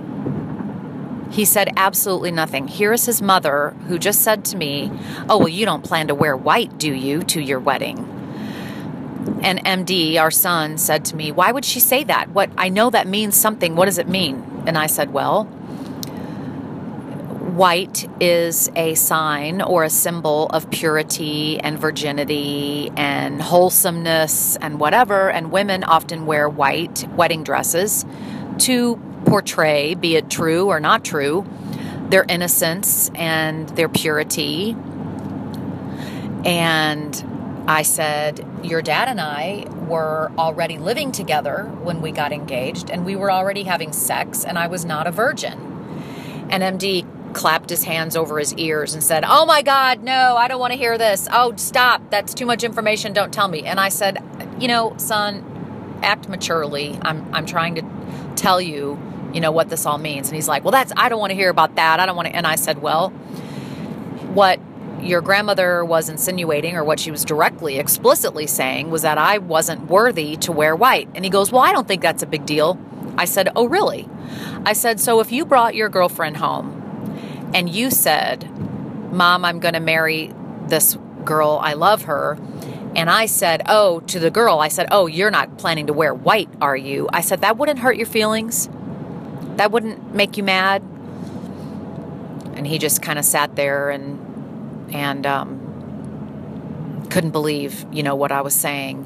He 1.29 1.45
said 1.45 1.71
absolutely 1.77 2.31
nothing. 2.31 2.67
Here 2.67 2.91
is 2.91 3.05
his 3.05 3.21
mother 3.21 3.71
who 3.87 3.99
just 3.99 4.21
said 4.21 4.45
to 4.45 4.57
me, 4.57 4.91
Oh, 5.29 5.37
well, 5.37 5.49
you 5.49 5.65
don't 5.65 5.83
plan 5.83 6.07
to 6.07 6.15
wear 6.15 6.35
white, 6.35 6.77
do 6.77 6.93
you, 6.93 7.21
to 7.23 7.41
your 7.41 7.59
wedding? 7.59 7.97
And 9.43 9.63
MD, 9.63 10.19
our 10.19 10.31
son, 10.31 10.77
said 10.77 11.05
to 11.05 11.15
me, 11.15 11.31
Why 11.31 11.51
would 11.51 11.65
she 11.65 11.79
say 11.79 12.03
that? 12.05 12.29
What 12.29 12.49
I 12.57 12.69
know 12.69 12.89
that 12.89 13.07
means 13.07 13.35
something. 13.35 13.75
What 13.75 13.85
does 13.85 13.97
it 13.97 14.07
mean? 14.07 14.63
And 14.65 14.77
I 14.77 14.87
said, 14.87 15.13
Well, 15.13 15.45
white 17.59 18.09
is 18.21 18.71
a 18.75 18.95
sign 18.95 19.61
or 19.61 19.83
a 19.83 19.89
symbol 19.89 20.47
of 20.47 20.71
purity 20.71 21.59
and 21.59 21.77
virginity 21.77 22.89
and 22.95 23.41
wholesomeness 23.41 24.55
and 24.57 24.79
whatever. 24.79 25.29
And 25.29 25.51
women 25.51 25.83
often 25.83 26.25
wear 26.25 26.49
white 26.49 27.05
wedding 27.15 27.43
dresses 27.43 28.05
to 28.59 28.95
portray, 29.29 29.93
be 29.93 30.15
it 30.15 30.29
true 30.29 30.67
or 30.67 30.79
not 30.79 31.05
true, 31.05 31.45
their 32.09 32.25
innocence 32.27 33.11
and 33.15 33.69
their 33.69 33.87
purity. 33.87 34.75
And 36.43 37.63
I 37.67 37.83
said, 37.83 38.45
Your 38.63 38.81
dad 38.81 39.07
and 39.07 39.21
I 39.21 39.65
were 39.87 40.31
already 40.37 40.77
living 40.77 41.11
together 41.11 41.65
when 41.83 42.01
we 42.01 42.11
got 42.11 42.31
engaged, 42.31 42.89
and 42.89 43.05
we 43.05 43.15
were 43.15 43.31
already 43.31 43.63
having 43.63 43.93
sex, 43.93 44.43
and 44.43 44.57
I 44.57 44.67
was 44.67 44.85
not 44.85 45.05
a 45.05 45.11
virgin. 45.11 46.47
And 46.49 46.63
MD 46.63 47.05
clapped 47.33 47.69
his 47.69 47.83
hands 47.83 48.15
over 48.15 48.39
his 48.39 48.55
ears 48.55 48.95
and 48.95 49.03
said, 49.03 49.23
Oh 49.27 49.45
my 49.45 49.61
God, 49.61 50.01
no, 50.01 50.35
I 50.35 50.47
don't 50.47 50.59
want 50.59 50.73
to 50.73 50.77
hear 50.77 50.97
this. 50.97 51.27
Oh, 51.31 51.55
stop. 51.57 52.09
That's 52.09 52.33
too 52.33 52.47
much 52.47 52.63
information. 52.63 53.13
Don't 53.13 53.31
tell 53.31 53.47
me. 53.47 53.63
And 53.63 53.79
I 53.79 53.89
said, 53.89 54.17
You 54.59 54.67
know, 54.67 54.95
son, 54.97 55.99
act 56.01 56.27
maturely. 56.27 56.97
I'm, 57.03 57.33
I'm 57.35 57.45
trying 57.45 57.75
to 57.75 57.83
tell 58.35 58.59
you, 58.59 58.97
you 59.33 59.41
know, 59.41 59.51
what 59.51 59.69
this 59.69 59.85
all 59.85 59.97
means. 59.97 60.27
And 60.27 60.35
he's 60.35 60.47
like, 60.47 60.63
Well, 60.63 60.71
that's, 60.71 60.91
I 60.95 61.09
don't 61.09 61.19
want 61.19 61.31
to 61.31 61.35
hear 61.35 61.49
about 61.49 61.75
that. 61.75 61.99
I 61.99 62.05
don't 62.05 62.15
want 62.15 62.27
to. 62.27 62.35
And 62.35 62.47
I 62.47 62.55
said, 62.55 62.81
Well, 62.81 63.09
what 64.33 64.59
your 65.01 65.21
grandmother 65.21 65.83
was 65.85 66.09
insinuating, 66.09 66.75
or 66.75 66.83
what 66.83 66.99
she 66.99 67.11
was 67.11 67.23
directly, 67.23 67.77
explicitly 67.77 68.47
saying, 68.47 68.89
was 68.89 69.01
that 69.03 69.17
I 69.17 69.37
wasn't 69.37 69.89
worthy 69.89 70.35
to 70.37 70.51
wear 70.51 70.75
white. 70.75 71.09
And 71.15 71.23
he 71.23 71.31
goes, 71.31 71.51
Well, 71.51 71.61
I 71.61 71.71
don't 71.71 71.87
think 71.87 72.01
that's 72.01 72.23
a 72.23 72.27
big 72.27 72.45
deal. 72.45 72.79
I 73.17 73.25
said, 73.25 73.49
Oh, 73.55 73.67
really? 73.67 74.07
I 74.65 74.73
said, 74.73 74.99
So 74.99 75.19
if 75.19 75.31
you 75.31 75.45
brought 75.45 75.75
your 75.75 75.89
girlfriend 75.89 76.37
home 76.37 77.51
and 77.53 77.69
you 77.69 77.91
said, 77.91 78.49
Mom, 79.11 79.45
I'm 79.45 79.59
going 79.59 79.73
to 79.73 79.79
marry 79.79 80.33
this 80.67 80.97
girl, 81.25 81.59
I 81.61 81.73
love 81.73 82.03
her. 82.03 82.37
And 82.95 83.09
I 83.09 83.25
said, 83.25 83.61
Oh, 83.67 83.99
to 84.01 84.19
the 84.19 84.31
girl, 84.31 84.59
I 84.59 84.67
said, 84.67 84.87
Oh, 84.91 85.07
you're 85.07 85.31
not 85.31 85.57
planning 85.57 85.87
to 85.87 85.93
wear 85.93 86.13
white, 86.13 86.49
are 86.61 86.77
you? 86.77 87.09
I 87.11 87.21
said, 87.21 87.41
That 87.41 87.57
wouldn't 87.57 87.79
hurt 87.79 87.97
your 87.97 88.05
feelings. 88.05 88.69
That 89.59 89.73
wouldn't 89.73 90.15
make 90.15 90.37
you 90.37 90.43
mad. 90.43 90.81
And 92.55 92.65
he 92.65 92.77
just 92.77 93.01
kind 93.01 93.19
of 93.19 93.25
sat 93.25 93.57
there 93.57 93.89
and, 93.89 94.95
and, 94.95 95.25
um, 95.25 97.05
couldn't 97.09 97.31
believe, 97.31 97.85
you 97.91 98.01
know, 98.01 98.15
what 98.15 98.31
I 98.31 98.39
was 98.39 98.55
saying. 98.55 99.05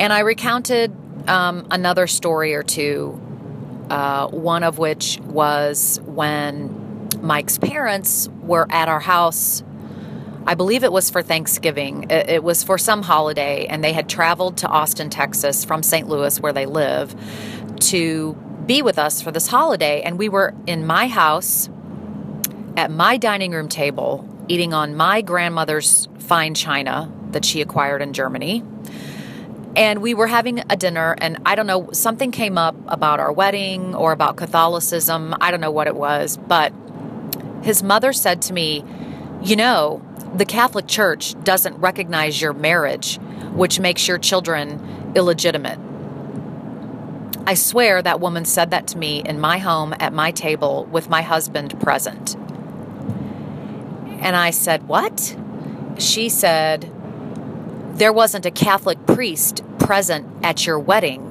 And 0.00 0.12
I 0.12 0.18
recounted 0.20 0.92
um, 1.28 1.68
another 1.70 2.08
story 2.08 2.56
or 2.56 2.64
two, 2.64 3.20
uh, 3.90 4.26
one 4.26 4.64
of 4.64 4.78
which 4.78 5.20
was 5.20 6.00
when 6.04 7.08
Mike's 7.22 7.56
parents 7.56 8.28
were 8.42 8.66
at 8.70 8.88
our 8.88 8.98
house. 8.98 9.62
I 10.48 10.56
believe 10.56 10.82
it 10.82 10.90
was 10.90 11.10
for 11.10 11.22
Thanksgiving. 11.22 12.10
It, 12.10 12.28
it, 12.28 12.42
was 12.42 12.64
for 12.64 12.76
some 12.76 13.02
holiday, 13.02 13.66
and 13.66 13.84
they 13.84 13.92
had 13.92 14.08
traveled 14.08 14.56
to 14.58 14.66
Austin, 14.66 15.10
Texas 15.10 15.64
from 15.64 15.84
St. 15.84 16.08
Louis, 16.08 16.40
where 16.40 16.52
they 16.52 16.66
live, 16.66 17.14
to 17.82 18.36
be 18.66 18.82
with 18.82 18.98
us 18.98 19.22
for 19.22 19.30
this 19.30 19.46
holiday. 19.48 20.02
And 20.02 20.18
we 20.18 20.28
were 20.28 20.54
in 20.66 20.86
my 20.86 21.08
house 21.08 21.68
at 22.76 22.90
my 22.90 23.16
dining 23.16 23.52
room 23.52 23.68
table, 23.68 24.28
eating 24.48 24.74
on 24.74 24.96
my 24.96 25.20
grandmother's 25.20 26.08
fine 26.18 26.54
china 26.54 27.10
that 27.30 27.44
she 27.44 27.60
acquired 27.60 28.02
in 28.02 28.12
Germany. 28.12 28.62
And 29.76 30.02
we 30.02 30.14
were 30.14 30.28
having 30.28 30.62
a 30.70 30.76
dinner, 30.76 31.16
and 31.18 31.38
I 31.44 31.56
don't 31.56 31.66
know, 31.66 31.90
something 31.92 32.30
came 32.30 32.56
up 32.56 32.76
about 32.86 33.18
our 33.18 33.32
wedding 33.32 33.94
or 33.94 34.12
about 34.12 34.36
Catholicism. 34.36 35.34
I 35.40 35.50
don't 35.50 35.60
know 35.60 35.72
what 35.72 35.88
it 35.88 35.96
was, 35.96 36.36
but 36.36 36.72
his 37.62 37.82
mother 37.82 38.12
said 38.12 38.42
to 38.42 38.52
me, 38.52 38.84
You 39.42 39.56
know, 39.56 40.00
the 40.34 40.44
Catholic 40.44 40.86
Church 40.86 41.34
doesn't 41.42 41.76
recognize 41.78 42.40
your 42.40 42.52
marriage, 42.52 43.18
which 43.52 43.80
makes 43.80 44.06
your 44.06 44.18
children 44.18 45.12
illegitimate. 45.16 45.78
I 47.46 47.54
swear 47.54 48.00
that 48.00 48.20
woman 48.20 48.46
said 48.46 48.70
that 48.70 48.86
to 48.88 48.98
me 48.98 49.20
in 49.20 49.38
my 49.38 49.58
home 49.58 49.94
at 50.00 50.14
my 50.14 50.30
table 50.30 50.86
with 50.90 51.10
my 51.10 51.20
husband 51.20 51.78
present. 51.80 52.36
And 54.22 54.34
I 54.34 54.50
said, 54.50 54.88
What? 54.88 55.36
She 55.98 56.30
said, 56.30 56.90
There 57.98 58.14
wasn't 58.14 58.46
a 58.46 58.50
Catholic 58.50 59.04
priest 59.06 59.62
present 59.78 60.26
at 60.42 60.66
your 60.66 60.78
wedding. 60.78 61.30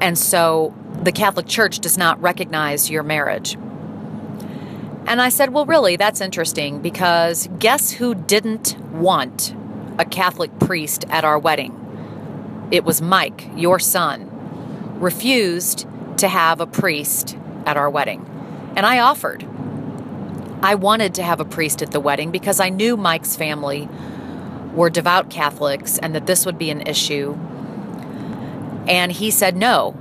And 0.00 0.16
so 0.16 0.72
the 1.02 1.10
Catholic 1.10 1.48
Church 1.48 1.80
does 1.80 1.98
not 1.98 2.22
recognize 2.22 2.88
your 2.88 3.02
marriage. 3.02 3.54
And 5.08 5.20
I 5.20 5.28
said, 5.28 5.52
Well, 5.52 5.66
really, 5.66 5.96
that's 5.96 6.20
interesting 6.20 6.80
because 6.80 7.48
guess 7.58 7.90
who 7.90 8.14
didn't 8.14 8.78
want 8.92 9.56
a 9.98 10.04
Catholic 10.04 10.56
priest 10.60 11.04
at 11.08 11.24
our 11.24 11.38
wedding? 11.38 12.68
It 12.70 12.84
was 12.84 13.02
Mike, 13.02 13.48
your 13.56 13.80
son, 13.80 14.30
refused 14.98 15.86
to 16.18 16.28
have 16.28 16.60
a 16.60 16.66
priest 16.66 17.36
at 17.64 17.76
our 17.76 17.90
wedding. 17.90 18.24
And 18.76 18.86
I 18.86 18.98
offered. 19.00 19.46
I 20.62 20.74
wanted 20.74 21.14
to 21.14 21.22
have 21.22 21.40
a 21.40 21.44
priest 21.44 21.82
at 21.82 21.90
the 21.90 22.00
wedding 22.00 22.30
because 22.30 22.60
I 22.60 22.70
knew 22.70 22.96
Mike's 22.96 23.36
family 23.36 23.88
were 24.74 24.90
devout 24.90 25.30
Catholics 25.30 25.98
and 25.98 26.14
that 26.14 26.26
this 26.26 26.46
would 26.46 26.58
be 26.58 26.70
an 26.70 26.82
issue. 26.82 27.36
And 28.88 29.12
he 29.12 29.30
said, 29.30 29.56
No, 29.56 29.94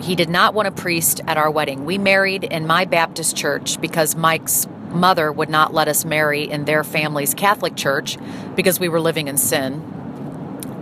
he 0.00 0.14
did 0.14 0.28
not 0.28 0.54
want 0.54 0.68
a 0.68 0.72
priest 0.72 1.20
at 1.26 1.36
our 1.36 1.50
wedding. 1.50 1.84
We 1.84 1.98
married 1.98 2.44
in 2.44 2.66
my 2.66 2.84
Baptist 2.84 3.36
church 3.36 3.80
because 3.80 4.16
Mike's 4.16 4.66
mother 4.90 5.32
would 5.32 5.48
not 5.48 5.74
let 5.74 5.88
us 5.88 6.04
marry 6.04 6.42
in 6.42 6.64
their 6.64 6.84
family's 6.84 7.34
Catholic 7.34 7.76
church 7.76 8.16
because 8.54 8.78
we 8.78 8.88
were 8.88 9.00
living 9.00 9.28
in 9.28 9.36
sin. 9.36 9.93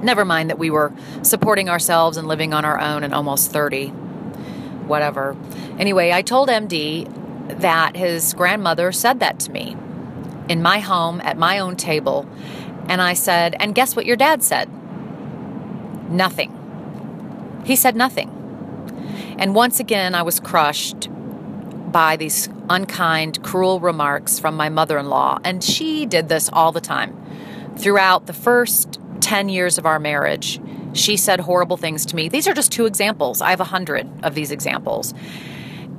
Never 0.02 0.24
mind 0.24 0.50
that 0.50 0.58
we 0.58 0.70
were 0.70 0.92
supporting 1.22 1.68
ourselves 1.68 2.16
and 2.16 2.26
living 2.26 2.52
on 2.52 2.64
our 2.64 2.78
own 2.80 3.04
and 3.04 3.14
almost 3.14 3.52
30. 3.52 3.88
Whatever. 4.86 5.36
Anyway, 5.78 6.12
I 6.12 6.22
told 6.22 6.48
MD 6.48 7.08
that 7.60 7.96
his 7.96 8.34
grandmother 8.34 8.92
said 8.92 9.20
that 9.20 9.38
to 9.40 9.52
me 9.52 9.76
in 10.48 10.62
my 10.62 10.80
home 10.80 11.20
at 11.22 11.38
my 11.38 11.58
own 11.58 11.76
table. 11.76 12.26
And 12.88 13.00
I 13.00 13.14
said, 13.14 13.54
And 13.60 13.74
guess 13.74 13.94
what 13.94 14.06
your 14.06 14.16
dad 14.16 14.42
said? 14.42 14.68
Nothing. 16.10 16.58
He 17.64 17.76
said 17.76 17.96
nothing. 17.96 18.28
And 19.38 19.54
once 19.54 19.80
again, 19.80 20.14
I 20.14 20.22
was 20.22 20.40
crushed 20.40 21.08
by 21.92 22.16
these 22.16 22.48
unkind, 22.68 23.42
cruel 23.42 23.80
remarks 23.80 24.38
from 24.38 24.56
my 24.56 24.68
mother 24.68 24.98
in 24.98 25.08
law. 25.08 25.38
And 25.44 25.62
she 25.62 26.06
did 26.06 26.28
this 26.28 26.50
all 26.52 26.72
the 26.72 26.80
time. 26.80 27.18
Throughout 27.76 28.26
the 28.26 28.32
first 28.32 29.00
10 29.22 29.48
years 29.48 29.78
of 29.78 29.86
our 29.86 29.98
marriage, 29.98 30.60
she 30.92 31.16
said 31.16 31.40
horrible 31.40 31.76
things 31.76 32.04
to 32.06 32.16
me. 32.16 32.28
These 32.28 32.46
are 32.46 32.54
just 32.54 32.70
two 32.72 32.86
examples. 32.86 33.40
I 33.40 33.50
have 33.50 33.60
a 33.60 33.64
hundred 33.64 34.08
of 34.22 34.34
these 34.34 34.50
examples. 34.50 35.14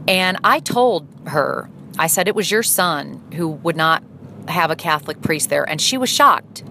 And 0.08 0.38
I 0.44 0.60
told 0.60 1.08
her, 1.28 1.70
I 1.98 2.08
said, 2.08 2.28
it 2.28 2.36
was 2.36 2.52
your 2.52 2.64
son 2.64 3.22
who 3.34 3.48
would 3.48 3.76
not 3.76 4.04
have 4.48 4.70
a 4.70 4.76
Catholic 4.76 5.22
priest 5.22 5.50
there. 5.50 5.68
And 5.68 5.82
she 5.82 5.98
was 5.98 6.10
shocked. 6.10 6.64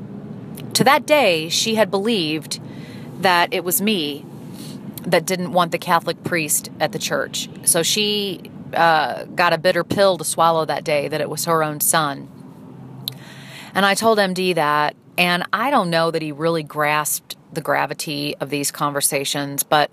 To 0.74 0.84
that 0.84 1.06
day, 1.06 1.48
she 1.48 1.74
had 1.74 1.90
believed 1.90 2.60
that 3.20 3.52
it 3.52 3.64
was 3.64 3.80
me 3.80 4.24
that 5.02 5.26
didn't 5.26 5.52
want 5.52 5.72
the 5.72 5.78
Catholic 5.78 6.22
priest 6.22 6.70
at 6.80 6.92
the 6.92 6.98
church. 6.98 7.48
So 7.64 7.82
she 7.82 8.50
uh, 8.72 9.24
got 9.24 9.52
a 9.52 9.58
bitter 9.58 9.84
pill 9.84 10.18
to 10.18 10.24
swallow 10.24 10.64
that 10.64 10.84
day 10.84 11.08
that 11.08 11.20
it 11.20 11.28
was 11.28 11.44
her 11.46 11.62
own 11.62 11.80
son. 11.80 12.28
And 13.74 13.86
I 13.86 13.94
told 13.94 14.18
MD 14.18 14.54
that, 14.54 14.96
and 15.18 15.44
I 15.52 15.70
don't 15.70 15.90
know 15.90 16.10
that 16.10 16.22
he 16.22 16.32
really 16.32 16.62
grasped 16.62 17.36
the 17.52 17.60
gravity 17.60 18.34
of 18.36 18.50
these 18.50 18.70
conversations, 18.70 19.62
but 19.62 19.90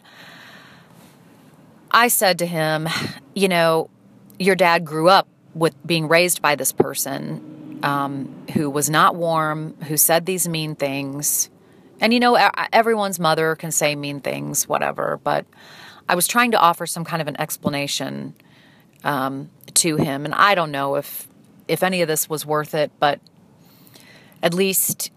I 1.92 2.08
said 2.08 2.40
to 2.40 2.46
him, 2.46 2.88
you 3.34 3.48
know, 3.48 3.90
your 4.38 4.56
dad 4.56 4.86
grew 4.86 5.10
up 5.10 5.28
with 5.54 5.76
being 5.86 6.08
raised 6.08 6.42
by 6.42 6.56
this 6.56 6.72
person 6.72 7.80
um, 7.84 8.46
who 8.54 8.70
was 8.70 8.90
not 8.90 9.16
warm, 9.16 9.76
who 9.84 9.98
said 9.98 10.26
these 10.26 10.48
mean 10.48 10.76
things. 10.76 11.50
And 12.00 12.14
you 12.14 12.20
know, 12.20 12.36
everyone's 12.72 13.20
mother 13.20 13.56
can 13.56 13.72
say 13.72 13.96
mean 13.96 14.22
things, 14.22 14.68
whatever, 14.68 15.20
but 15.24 15.46
I 16.08 16.16
was 16.16 16.28
trying 16.28 16.52
to 16.52 16.60
offer 16.60 16.86
some 16.86 17.04
kind 17.04 17.22
of 17.22 17.28
an 17.28 17.40
explanation 17.40 18.34
um, 19.04 19.50
to 19.76 19.98
him. 19.98 20.26
And 20.26 20.34
I 20.34 20.56
don't 20.56 20.72
know 20.72 20.96
if 20.96 21.28
if 21.68 21.84
any 21.84 22.02
of 22.02 22.08
this 22.08 22.28
was 22.28 22.46
worth 22.46 22.74
it, 22.74 22.92
but 23.00 23.20
at 24.41 24.53
least 24.53 25.12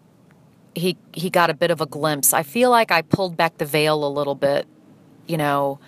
he 0.75 0.97
he 1.13 1.31
got 1.31 1.51
a 1.51 1.55
bit 1.55 1.71
of 1.71 1.81
a 1.81 1.87
glimpse. 1.87 2.33
I 2.33 2.43
feel 2.43 2.71
like 2.71 2.91
I 2.91 3.03
pulled 3.03 3.37
back 3.37 3.59
the 3.59 3.67
veil 3.67 4.05
a 4.07 4.09
little 4.09 4.35
bit. 4.35 4.67
You 5.27 5.37
know, 5.37 5.79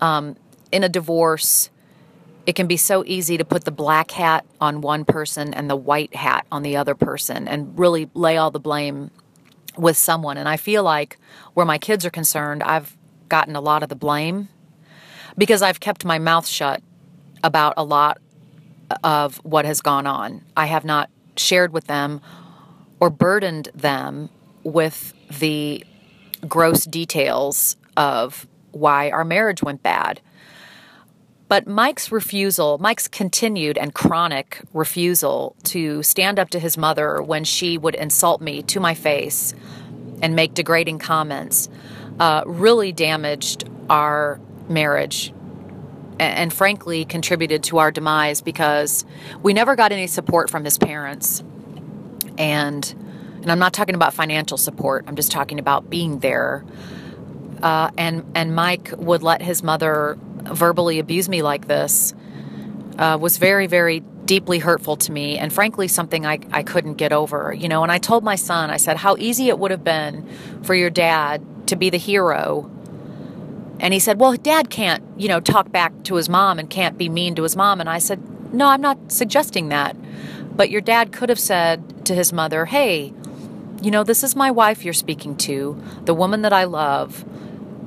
um, 0.00 0.36
in 0.70 0.84
a 0.84 0.88
divorce, 0.88 1.70
it 2.46 2.54
can 2.54 2.66
be 2.66 2.76
so 2.76 3.04
easy 3.06 3.36
to 3.36 3.44
put 3.44 3.64
the 3.64 3.70
black 3.70 4.10
hat 4.12 4.44
on 4.60 4.80
one 4.80 5.04
person 5.04 5.52
and 5.52 5.68
the 5.68 5.76
white 5.76 6.14
hat 6.14 6.46
on 6.52 6.62
the 6.62 6.76
other 6.76 6.94
person, 6.94 7.48
and 7.48 7.78
really 7.78 8.08
lay 8.14 8.36
all 8.36 8.50
the 8.50 8.60
blame 8.60 9.10
with 9.76 9.96
someone. 9.96 10.36
And 10.36 10.48
I 10.48 10.56
feel 10.56 10.82
like 10.82 11.18
where 11.54 11.66
my 11.66 11.78
kids 11.78 12.06
are 12.06 12.10
concerned, 12.10 12.62
I've 12.62 12.96
gotten 13.28 13.56
a 13.56 13.60
lot 13.60 13.82
of 13.82 13.88
the 13.88 13.96
blame 13.96 14.48
because 15.36 15.62
I've 15.62 15.80
kept 15.80 16.04
my 16.04 16.18
mouth 16.18 16.46
shut 16.46 16.82
about 17.42 17.74
a 17.76 17.84
lot 17.84 18.18
of 19.02 19.36
what 19.38 19.64
has 19.64 19.80
gone 19.80 20.06
on. 20.06 20.42
I 20.56 20.66
have 20.66 20.84
not 20.84 21.10
shared 21.36 21.72
with 21.72 21.86
them 21.86 22.20
or 23.00 23.10
burdened 23.10 23.68
them 23.74 24.28
with 24.62 25.12
the 25.38 25.84
gross 26.48 26.84
details 26.84 27.76
of 27.96 28.46
why 28.72 29.10
our 29.10 29.24
marriage 29.24 29.62
went 29.62 29.82
bad. 29.82 30.20
But 31.48 31.66
Mike's 31.66 32.10
refusal, 32.10 32.78
Mike's 32.78 33.06
continued 33.06 33.78
and 33.78 33.94
chronic 33.94 34.60
refusal 34.72 35.54
to 35.64 36.02
stand 36.02 36.38
up 36.38 36.50
to 36.50 36.58
his 36.58 36.76
mother 36.76 37.22
when 37.22 37.44
she 37.44 37.78
would 37.78 37.94
insult 37.94 38.40
me 38.40 38.62
to 38.62 38.80
my 38.80 38.94
face 38.94 39.54
and 40.20 40.34
make 40.34 40.54
degrading 40.54 40.98
comments, 40.98 41.68
uh, 42.18 42.42
really 42.46 42.90
damaged 42.90 43.68
our 43.88 44.40
marriage 44.68 45.32
and 46.18 46.52
frankly 46.52 47.04
contributed 47.04 47.62
to 47.62 47.78
our 47.78 47.92
demise 47.92 48.40
because 48.40 49.04
we 49.42 49.52
never 49.52 49.76
got 49.76 49.92
any 49.92 50.06
support 50.06 50.50
from 50.50 50.64
his 50.64 50.78
parents 50.78 51.44
and 52.38 52.94
and 53.42 53.52
I'm 53.52 53.58
not 53.58 53.72
talking 53.72 53.94
about 53.94 54.14
financial 54.14 54.58
support 54.58 55.04
I'm 55.06 55.16
just 55.16 55.30
talking 55.30 55.58
about 55.58 55.90
being 55.90 56.20
there 56.20 56.64
uh, 57.62 57.90
and 57.96 58.24
and 58.34 58.54
Mike 58.54 58.92
would 58.96 59.22
let 59.22 59.42
his 59.42 59.62
mother 59.62 60.18
verbally 60.42 60.98
abuse 60.98 61.28
me 61.28 61.42
like 61.42 61.66
this 61.66 62.14
uh, 62.98 63.18
was 63.20 63.38
very 63.38 63.66
very 63.66 64.00
deeply 64.24 64.58
hurtful 64.58 64.96
to 64.96 65.12
me 65.12 65.38
and 65.38 65.52
frankly 65.52 65.86
something 65.86 66.26
I, 66.26 66.40
I 66.50 66.62
couldn't 66.62 66.94
get 66.94 67.12
over 67.12 67.52
you 67.52 67.68
know 67.68 67.82
and 67.82 67.92
I 67.92 67.98
told 67.98 68.24
my 68.24 68.36
son 68.36 68.70
I 68.70 68.76
said 68.76 68.96
how 68.96 69.16
easy 69.18 69.48
it 69.48 69.58
would 69.58 69.70
have 69.70 69.84
been 69.84 70.26
for 70.62 70.74
your 70.74 70.90
dad 70.90 71.42
to 71.68 71.76
be 71.76 71.90
the 71.90 71.98
hero 71.98 72.70
and 73.78 73.92
he 73.92 74.00
said, 74.00 74.18
Well, 74.18 74.34
dad 74.34 74.70
can't, 74.70 75.02
you 75.16 75.28
know, 75.28 75.40
talk 75.40 75.70
back 75.70 75.92
to 76.04 76.14
his 76.14 76.28
mom 76.28 76.58
and 76.58 76.68
can't 76.68 76.96
be 76.96 77.08
mean 77.08 77.34
to 77.34 77.42
his 77.42 77.56
mom. 77.56 77.80
And 77.80 77.88
I 77.88 77.98
said, 77.98 78.20
No, 78.52 78.68
I'm 78.68 78.80
not 78.80 79.12
suggesting 79.12 79.68
that. 79.68 79.96
But 80.56 80.70
your 80.70 80.80
dad 80.80 81.12
could 81.12 81.28
have 81.28 81.38
said 81.38 82.06
to 82.06 82.14
his 82.14 82.32
mother, 82.32 82.64
Hey, 82.64 83.12
you 83.82 83.90
know, 83.90 84.02
this 84.02 84.24
is 84.24 84.34
my 84.34 84.50
wife 84.50 84.84
you're 84.84 84.94
speaking 84.94 85.36
to, 85.36 85.80
the 86.04 86.14
woman 86.14 86.42
that 86.42 86.52
I 86.52 86.64
love. 86.64 87.24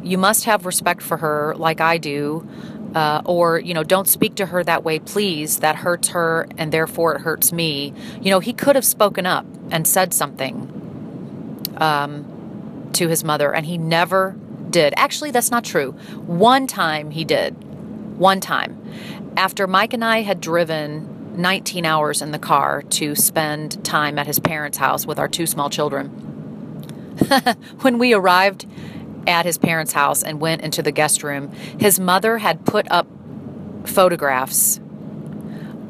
You 0.04 0.18
must 0.18 0.46
have 0.46 0.66
respect 0.66 1.02
for 1.02 1.18
her 1.18 1.56
like 1.58 1.82
I 1.82 1.98
do. 1.98 2.48
Uh, 2.96 3.22
or, 3.26 3.60
you 3.60 3.74
know, 3.74 3.84
don't 3.84 4.08
speak 4.08 4.36
to 4.36 4.48
her 4.48 4.64
that 4.64 4.84
way, 4.84 4.98
please. 5.00 5.60
That 5.60 5.76
hurts 5.76 6.10
her 6.10 6.48
and 6.58 6.72
therefore 6.72 7.16
it 7.16 7.22
hurts 7.22 7.52
me. 7.52 7.94
You 8.22 8.32
know, 8.32 8.40
he 8.40 8.54
could 8.54 8.76
have 8.76 8.86
spoken 8.86 9.26
up 9.26 9.46
and 9.72 9.88
said 9.88 10.14
something 10.14 11.74
um, 11.78 12.90
to 12.94 13.08
his 13.08 13.24
mother, 13.24 13.54
and 13.54 13.66
he 13.66 13.78
never 13.78 14.36
did. 14.70 14.94
Actually, 14.98 15.32
that's 15.32 15.52
not 15.52 15.64
true. 15.64 15.92
One 16.26 16.68
time 16.68 17.12
he 17.12 17.24
did. 17.26 17.52
One 18.18 18.40
time. 18.40 18.82
After 19.38 19.68
Mike 19.68 19.94
and 19.94 20.04
I 20.04 20.22
had 20.22 20.42
driven 20.42 21.19
19 21.38 21.86
hours 21.86 22.22
in 22.22 22.32
the 22.32 22.40
car 22.40 22.82
to 22.84 23.16
spend 23.16 23.84
time 23.84 24.18
at 24.18 24.28
his 24.28 24.40
parents' 24.40 24.78
house 24.78 25.06
with 25.06 25.20
our 25.20 25.28
two 25.28 25.46
small 25.46 25.70
children, 25.70 26.10
when 27.82 27.98
we 27.98 28.14
arrived 28.14 28.66
at 29.28 29.46
his 29.46 29.58
parents' 29.58 29.94
house 29.94 30.24
and 30.24 30.40
went 30.40 30.62
into 30.62 30.82
the 30.82 30.92
guest 30.92 31.24
room, 31.24 31.52
his 31.80 32.00
mother 32.00 32.40
had 32.40 32.66
put 32.66 32.90
up 32.92 33.08
photographs 33.86 34.80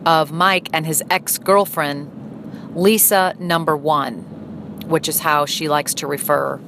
of 0.06 0.32
Mike 0.32 0.70
and 0.74 0.86
his 0.86 1.04
ex 1.10 1.38
girlfriend, 1.38 2.76
Lisa 2.76 3.36
number 3.40 3.76
one, 3.76 4.18
which 4.88 5.08
is 5.08 5.20
how 5.20 5.46
she 5.46 5.70
likes 5.70 5.94
to 5.96 6.08
refer 6.08 6.60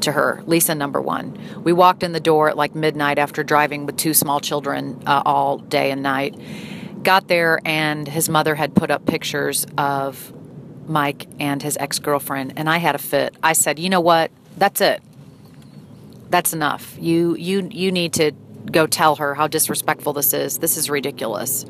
to 0.00 0.12
her, 0.12 0.42
Lisa 0.46 0.74
number 0.74 1.00
one. 1.00 1.38
We 1.62 1.72
walked 1.72 2.02
in 2.02 2.12
the 2.12 2.20
door 2.20 2.48
at 2.48 2.56
like 2.56 2.74
midnight 2.74 3.18
after 3.18 3.42
driving 3.42 3.86
with 3.86 3.96
two 3.96 4.14
small 4.14 4.40
children 4.40 5.02
uh, 5.06 5.22
all 5.24 5.58
day 5.58 5.90
and 5.90 6.02
night. 6.02 6.34
Got 7.02 7.28
there, 7.28 7.60
and 7.64 8.06
his 8.06 8.28
mother 8.28 8.54
had 8.54 8.74
put 8.74 8.90
up 8.90 9.06
pictures 9.06 9.66
of 9.78 10.32
Mike 10.86 11.26
and 11.38 11.62
his 11.62 11.76
ex 11.78 11.98
girlfriend, 11.98 12.54
and 12.56 12.68
I 12.68 12.78
had 12.78 12.94
a 12.94 12.98
fit. 12.98 13.34
I 13.42 13.54
said, 13.54 13.78
"You 13.78 13.88
know 13.88 14.00
what? 14.00 14.30
That's 14.58 14.80
it. 14.80 15.02
That's 16.28 16.52
enough. 16.52 16.96
You 17.00 17.36
you 17.36 17.68
you 17.70 17.90
need 17.90 18.12
to 18.14 18.32
go 18.70 18.86
tell 18.86 19.16
her 19.16 19.34
how 19.34 19.46
disrespectful 19.46 20.12
this 20.12 20.34
is. 20.34 20.58
This 20.58 20.76
is 20.76 20.90
ridiculous." 20.90 21.64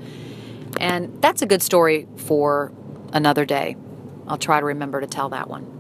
And 0.81 1.21
that's 1.21 1.43
a 1.43 1.47
good 1.47 1.63
story 1.63 2.09
for 2.17 2.73
another 3.13 3.45
day. 3.45 3.77
I'll 4.27 4.39
try 4.39 4.59
to 4.61 4.67
remember 4.67 5.01
to 5.01 5.07
tell 5.07 5.29
that 5.31 5.49
one. 5.49 5.80